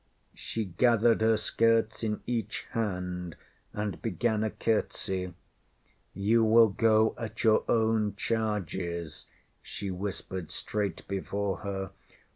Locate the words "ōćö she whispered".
9.27-10.51